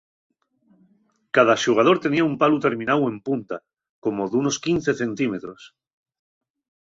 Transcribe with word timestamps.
Cada 1.37 1.55
xugador 1.63 1.95
tenía 2.05 2.27
un 2.29 2.35
palu 2.41 2.57
termináu 2.65 3.01
en 3.11 3.17
punta, 3.27 3.57
como 4.03 4.29
d'unos 4.31 4.57
quince 4.65 4.91
centímetros. 5.01 5.61